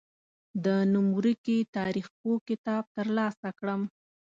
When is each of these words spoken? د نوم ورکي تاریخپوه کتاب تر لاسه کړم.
د 0.65 0.67
نوم 0.91 1.05
ورکي 1.17 1.57
تاریخپوه 1.77 2.37
کتاب 2.49 2.83
تر 2.95 3.07
لاسه 3.17 3.49
کړم. 3.59 3.81